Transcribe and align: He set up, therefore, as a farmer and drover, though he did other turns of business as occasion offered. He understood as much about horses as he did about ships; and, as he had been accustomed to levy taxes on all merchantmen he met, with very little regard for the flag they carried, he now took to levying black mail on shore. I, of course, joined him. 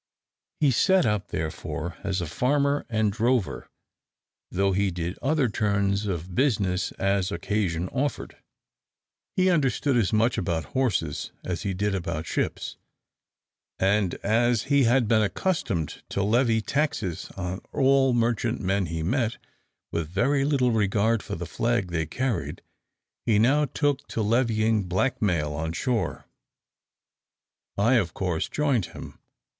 He 0.59 0.71
set 0.71 1.05
up, 1.05 1.27
therefore, 1.27 1.95
as 2.03 2.21
a 2.21 2.25
farmer 2.25 2.87
and 2.89 3.11
drover, 3.13 3.69
though 4.49 4.71
he 4.71 4.89
did 4.89 5.15
other 5.21 5.47
turns 5.47 6.07
of 6.07 6.33
business 6.33 6.91
as 6.93 7.31
occasion 7.31 7.87
offered. 7.89 8.35
He 9.35 9.51
understood 9.51 9.95
as 9.95 10.11
much 10.11 10.39
about 10.39 10.63
horses 10.73 11.31
as 11.43 11.61
he 11.61 11.75
did 11.75 11.93
about 11.93 12.25
ships; 12.25 12.77
and, 13.77 14.15
as 14.23 14.63
he 14.63 14.85
had 14.85 15.07
been 15.07 15.21
accustomed 15.21 16.01
to 16.09 16.23
levy 16.23 16.61
taxes 16.61 17.29
on 17.37 17.61
all 17.71 18.11
merchantmen 18.11 18.87
he 18.87 19.03
met, 19.03 19.37
with 19.91 20.09
very 20.09 20.43
little 20.43 20.71
regard 20.71 21.21
for 21.21 21.35
the 21.35 21.45
flag 21.45 21.91
they 21.91 22.07
carried, 22.07 22.63
he 23.23 23.37
now 23.37 23.65
took 23.65 24.07
to 24.07 24.23
levying 24.23 24.85
black 24.85 25.21
mail 25.21 25.53
on 25.53 25.73
shore. 25.73 26.25
I, 27.77 27.97
of 27.97 28.15
course, 28.15 28.49
joined 28.49 28.87
him. 28.87 29.19